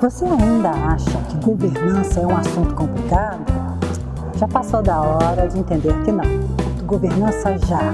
[0.00, 3.44] Você ainda acha que governança é um assunto complicado?
[4.38, 6.24] Já passou da hora de entender que não.
[6.86, 7.92] Governança já.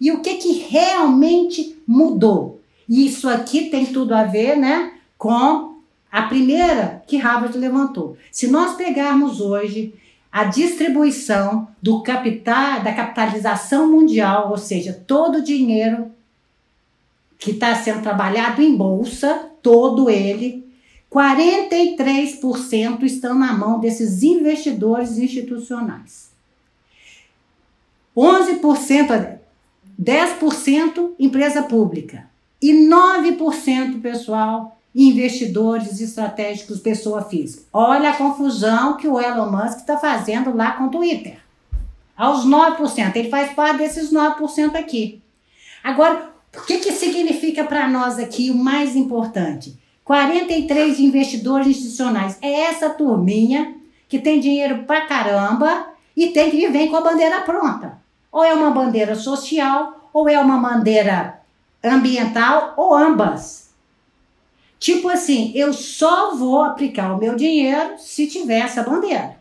[0.00, 2.62] E o que, que realmente mudou?
[2.88, 5.74] Isso aqui tem tudo a ver né, com
[6.10, 8.16] a primeira que Harvard levantou.
[8.32, 9.92] Se nós pegarmos hoje
[10.32, 16.15] a distribuição do capital, da capitalização mundial, ou seja, todo o dinheiro
[17.38, 20.66] que está sendo trabalhado em bolsa, todo ele,
[21.12, 26.30] 43% estão na mão desses investidores institucionais.
[28.16, 29.38] 11%,
[30.00, 32.28] 10% empresa pública
[32.60, 37.64] e 9% pessoal investidores estratégicos pessoa física.
[37.70, 41.38] Olha a confusão que o Elon Musk está fazendo lá com o Twitter.
[42.16, 45.20] Aos 9%, ele faz parte desses 9% aqui.
[45.84, 49.78] Agora, o que, que significa para nós aqui o mais importante?
[50.04, 52.38] 43 investidores institucionais.
[52.40, 53.74] É essa turminha
[54.08, 57.98] que tem dinheiro pra caramba e tem que vem com a bandeira pronta.
[58.30, 61.40] Ou é uma bandeira social, ou é uma bandeira
[61.82, 63.70] ambiental, ou ambas.
[64.78, 69.36] Tipo assim, eu só vou aplicar o meu dinheiro se tiver essa bandeira,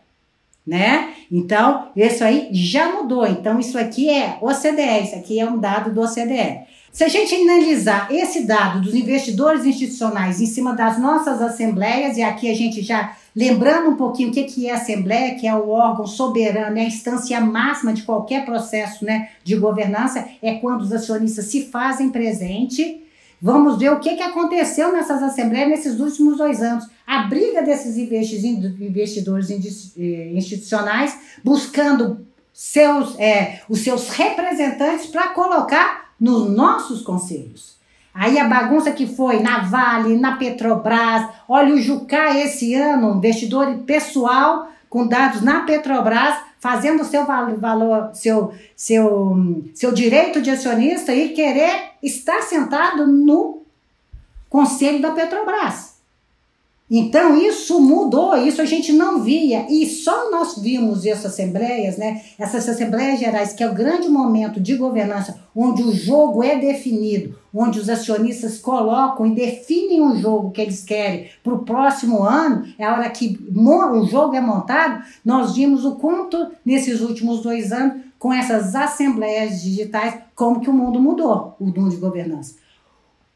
[0.65, 1.13] né?
[1.31, 3.27] Então, isso aí já mudou.
[3.27, 6.65] Então, isso aqui é OCDE, isso aqui é um dado do OCDE.
[6.95, 12.23] Se a gente analisar esse dado dos investidores institucionais em cima das nossas assembleias, e
[12.23, 15.67] aqui a gente já lembrando um pouquinho o que, é a assembleia, que é o
[15.71, 20.93] órgão soberano, é a instância máxima de qualquer processo né, de governança, é quando os
[20.93, 23.03] acionistas se fazem presente.
[23.41, 26.87] Vamos ver o que, que aconteceu nessas assembleias nesses últimos dois anos.
[27.05, 36.49] A briga desses investidores eh, institucionais buscando seus, é, os seus representantes para colocar nos
[36.49, 37.75] nossos conselhos.
[38.13, 43.79] Aí a bagunça que foi na Vale, na Petrobras, olha o Jucá esse ano, investidor
[43.85, 51.33] pessoal com dados na Petrobras, fazendo seu valor, seu, seu, seu direito de acionista e
[51.33, 53.63] querer estar sentado no
[54.49, 55.94] conselho da Petrobras.
[56.89, 62.21] Então isso mudou, isso a gente não via e só nós vimos essas assembleias, né?
[62.37, 67.39] Essas assembleias gerais que é o grande momento de governança, onde o jogo é definido,
[67.51, 72.67] onde os acionistas colocam e definem um jogo que eles querem para o próximo ano,
[72.77, 75.03] é a hora que o jogo é montado.
[75.23, 80.73] Nós vimos o quanto nesses últimos dois anos com essas assembleias digitais como que o
[80.73, 82.63] mundo mudou, o mundo de governança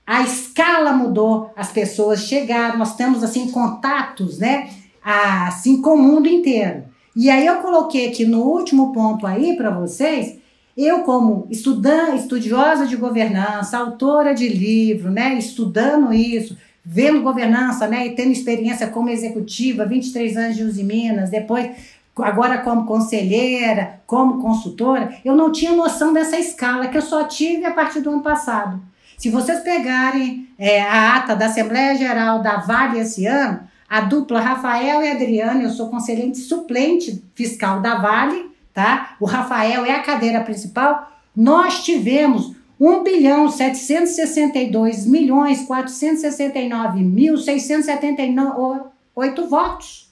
[0.09, 0.23] a
[0.59, 4.69] escala mudou, as pessoas chegaram, nós temos assim contatos, né?
[5.01, 6.83] Assim com o mundo inteiro.
[7.15, 10.37] E aí eu coloquei aqui no último ponto aí para vocês,
[10.75, 16.55] eu como estudante, estudiosa de governança, autora de livro, né, estudando isso,
[16.85, 21.71] vendo governança, né, e tendo experiência como executiva, 23 anos de Uzi Minas, depois
[22.17, 27.65] agora como conselheira, como consultora, eu não tinha noção dessa escala que eu só tive
[27.65, 28.79] a partir do ano passado.
[29.19, 34.39] Se vocês pegarem é, a ata da Assembleia Geral da Vale esse ano, a dupla
[34.39, 39.17] Rafael e Adriana, eu sou conselheiro suplente fiscal da Vale, tá?
[39.19, 41.11] O Rafael é a cadeira principal.
[41.35, 50.09] Nós tivemos 1 bilhão 762 milhões 469 mil 678 votos.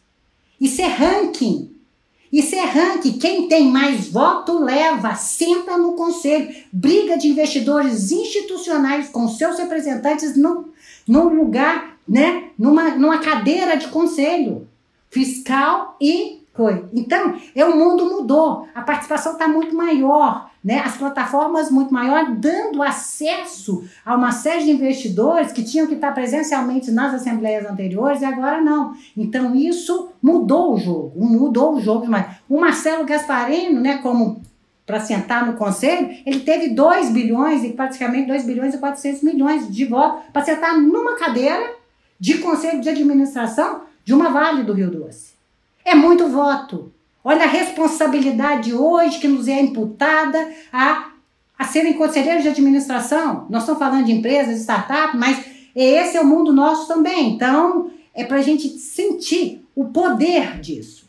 [0.60, 1.77] Isso é ranking.
[2.32, 3.18] Isso é ranking.
[3.18, 6.54] Quem tem mais voto leva, senta no conselho.
[6.72, 10.70] Briga de investidores institucionais com seus representantes no,
[11.08, 12.50] no lugar, né?
[12.58, 14.68] Numa, numa cadeira de conselho
[15.10, 16.90] fiscal e coisa.
[16.92, 18.68] Então, é, o mundo mudou.
[18.76, 24.66] A participação está muito maior né, as plataformas muito maiores, dando acesso a uma série
[24.66, 28.94] de investidores que tinham que estar presencialmente nas assembleias anteriores e agora não.
[29.16, 32.26] Então isso mudou o jogo, mudou o jogo demais.
[32.50, 34.42] O Marcelo Gasparino, né, como
[34.86, 39.74] para sentar no conselho, ele teve 2 bilhões e praticamente 2 bilhões e 400 milhões
[39.74, 41.76] de votos para sentar numa cadeira
[42.20, 45.37] de conselho de administração de uma Vale do Rio Doce.
[45.88, 46.92] É muito voto.
[47.24, 51.12] Olha a responsabilidade hoje que nos é imputada a,
[51.58, 53.48] a serem conselheiros de administração.
[53.50, 57.34] Nós estamos falando de empresas, startups, mas esse é o mundo nosso também.
[57.34, 61.08] Então, é para a gente sentir o poder disso.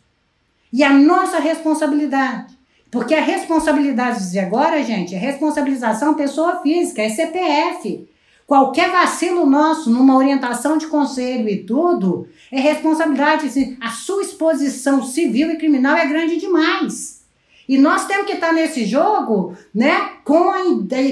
[0.73, 2.57] E a nossa responsabilidade.
[2.89, 8.07] Porque a responsabilidade de agora, gente, é responsabilização pessoa física, é CPF.
[8.49, 13.77] Qualquer vacilo nosso numa orientação de conselho e tudo é responsabilidade.
[13.79, 17.27] A sua exposição civil e criminal é grande demais.
[17.69, 20.61] E nós temos que estar nesse jogo né, com a,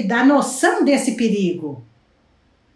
[0.07, 1.83] da noção desse perigo.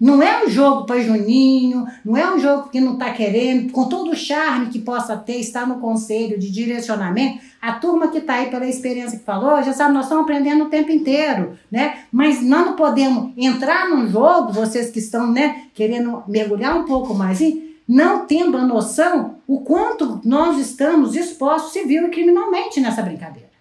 [0.02, 3.88] Não é um jogo para Juninho, não é um jogo que não está querendo, com
[3.88, 7.40] todo o charme que possa ter, estar no conselho de direcionamento.
[7.62, 10.70] A turma que está aí pela experiência que falou, já sabe, nós estamos aprendendo o
[10.70, 12.00] tempo inteiro, né?
[12.12, 17.14] Mas nós não podemos entrar num jogo, vocês que estão, né, querendo mergulhar um pouco
[17.14, 17.40] mais,
[17.88, 23.52] não tendo a noção o quanto nós estamos expostos civil e criminalmente nessa brincadeira.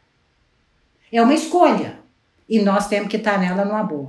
[1.13, 2.01] É uma escolha.
[2.49, 4.09] E nós temos que estar nela numa boa.